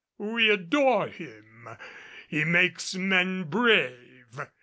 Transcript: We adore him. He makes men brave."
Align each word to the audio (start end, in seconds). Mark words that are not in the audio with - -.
We 0.17 0.49
adore 0.49 1.09
him. 1.09 1.69
He 2.27 2.43
makes 2.43 2.95
men 2.95 3.43
brave." 3.43 4.41